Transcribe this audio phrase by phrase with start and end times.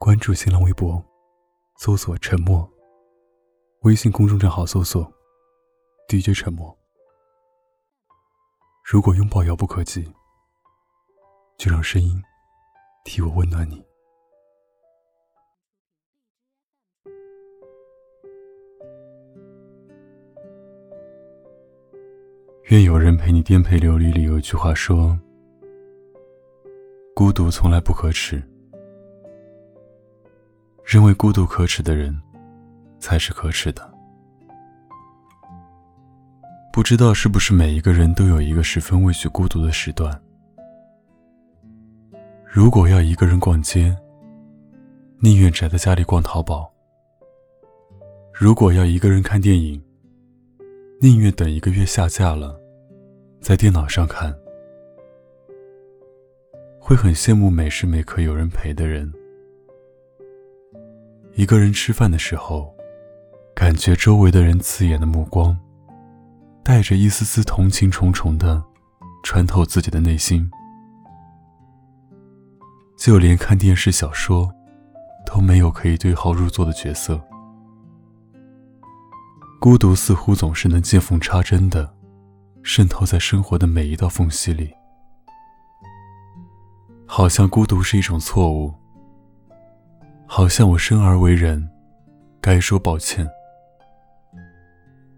[0.00, 1.04] 关注新浪微博，
[1.76, 2.66] 搜索“沉默”。
[3.82, 5.12] 微信公众账号搜索
[6.08, 6.74] “DJ 沉默”。
[8.86, 10.08] 如果拥抱遥不可及，
[11.58, 12.22] 就让声音
[13.04, 13.84] 替我温暖你。
[22.70, 25.18] 愿有人陪你颠沛流离里有一句话说
[27.16, 28.40] ：“孤独从来不可耻。”
[30.88, 32.18] 认为孤独可耻的人，
[32.98, 33.92] 才是可耻的。
[36.72, 40.18] 不知道是不是每一个人都有一个十分畏惧孤独的时段。
[42.46, 43.94] 如果要一个人逛街，
[45.18, 46.64] 宁愿宅在家里逛淘宝；
[48.32, 49.78] 如果要一个人看电影，
[51.02, 52.58] 宁愿等一个月下架了，
[53.42, 54.34] 在电脑上看。
[56.80, 59.12] 会很羡慕每时每刻有人陪的人。
[61.38, 62.74] 一个人吃饭的时候，
[63.54, 65.56] 感觉周围的人刺眼的目光，
[66.64, 68.60] 带着一丝丝同情重重的，
[69.22, 70.50] 穿透自己的内心。
[72.96, 74.52] 就连看电视小说，
[75.24, 77.22] 都没有可以对号入座的角色。
[79.60, 81.94] 孤独似乎总是能见缝插针的，
[82.64, 84.74] 渗透在生活的每一道缝隙里，
[87.06, 88.74] 好像孤独是一种错误。
[90.30, 91.66] 好像我生而为人，
[92.38, 93.26] 该说抱歉。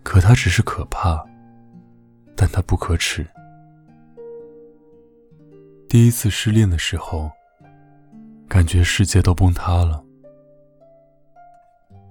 [0.05, 1.22] 可他只是可怕，
[2.36, 3.27] 但他不可耻。
[5.88, 7.28] 第一次失恋的时候，
[8.48, 10.03] 感觉世界都崩塌了。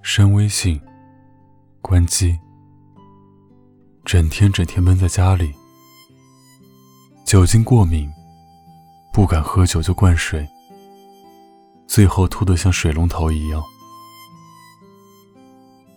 [0.04, 0.80] 删微信，
[1.82, 2.38] 关机，
[4.04, 5.54] 整天整天闷在家里，
[7.24, 8.12] 酒精过敏，
[9.14, 10.46] 不敢喝酒就灌水。
[11.90, 13.64] 最后吐得像水龙头一样，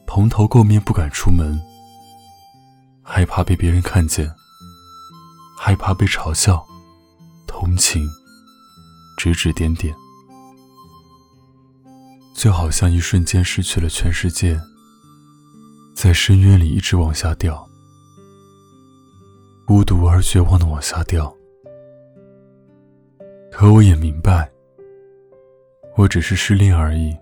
[0.07, 1.61] 蓬头垢面不敢出门，
[3.03, 4.35] 害怕被别人看见，
[5.55, 6.67] 害怕被嘲笑、
[7.47, 8.09] 同情、
[9.19, 9.95] 指指点点，
[12.35, 14.59] 就好像一瞬间失去了全世界，
[15.95, 17.69] 在深渊里一直往下掉，
[19.67, 21.33] 孤独而绝望的往下掉。
[23.53, 24.52] 可我也明白。
[25.95, 27.17] 我只是失恋而已，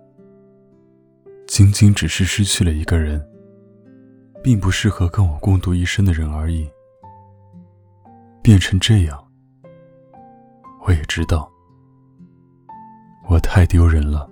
[1.46, 3.20] 仅仅只是失去了一个人，
[4.42, 6.70] 并不适合跟我共度一生的人而已。
[8.42, 9.22] 变成这样，
[10.86, 11.50] 我也知道，
[13.28, 14.30] 我太丢人了。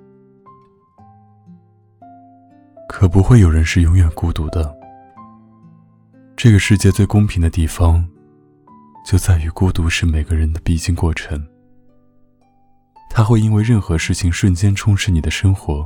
[2.89, 4.75] 可不会有人是永远孤独的。
[6.37, 8.09] 这个世界最公平的地方，
[9.05, 11.45] 就在于孤独是每个人的必经过程。
[13.19, 15.85] 他会因为任何事情瞬间充斥你的生活，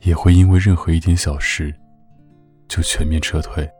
[0.00, 1.72] 也会因为任何一点小事
[2.66, 3.70] 就全面撤退。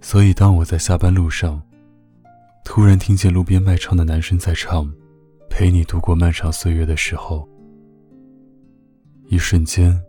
[0.00, 1.60] 所以，当我在下班路上
[2.64, 4.86] 突然听见路边卖唱的男生在唱
[5.50, 7.48] 《陪你度过漫长岁月》的时候，
[9.26, 10.00] 一瞬间，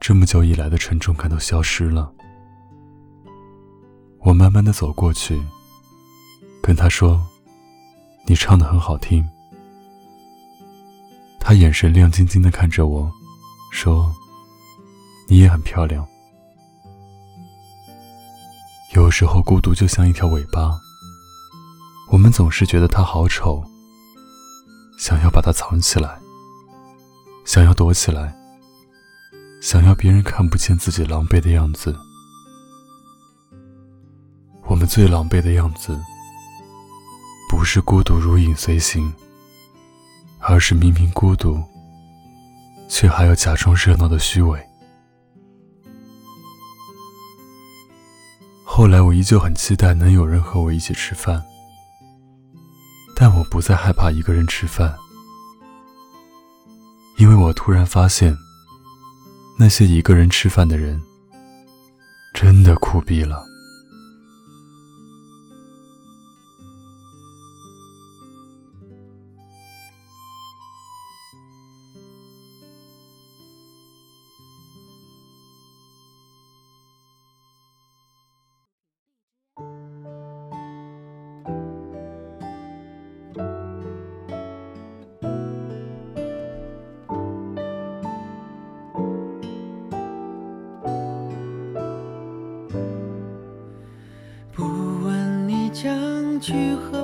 [0.00, 2.12] 这么久以来的沉重感都消失了。
[4.18, 5.42] 我慢慢的走过去，
[6.62, 7.26] 跟他说。
[8.26, 9.28] 你唱的很好听。
[11.38, 13.12] 他眼神亮晶晶的看着我，
[13.70, 14.10] 说
[15.28, 16.06] ：“你也很漂亮。”
[18.94, 20.70] 有时候孤独就像一条尾巴，
[22.10, 23.62] 我们总是觉得它好丑，
[24.98, 26.18] 想要把它藏起来，
[27.44, 28.34] 想要躲起来，
[29.60, 31.94] 想要别人看不见自己狼狈的样子。
[34.66, 36.00] 我们最狼狈的样子。
[37.64, 39.10] 不是孤独如影随形，
[40.38, 41.64] 而是明明孤独，
[42.90, 44.62] 却还要假装热闹的虚伪。
[48.62, 51.42] 后来我依旧很期待能有人和我一起吃饭，
[53.16, 54.94] 但我不再害怕一个人吃饭，
[57.16, 58.36] 因为我突然发现，
[59.58, 61.00] 那些一个人吃饭的人，
[62.34, 63.42] 真的酷毙了。
[96.44, 97.03] 去和。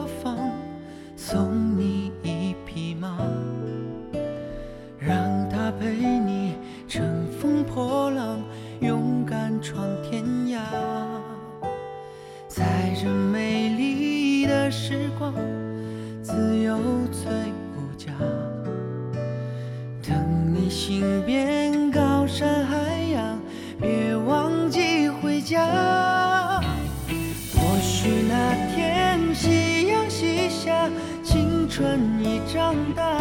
[32.70, 33.18] 长大。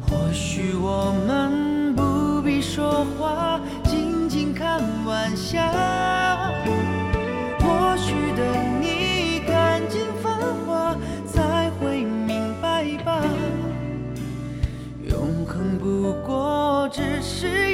[0.00, 5.72] 或许我们不必说话静静看晚霞。
[7.58, 13.20] 或许等你看尽繁华才会明白吧。
[15.02, 17.73] 永恒不过只是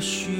[0.00, 0.39] 许。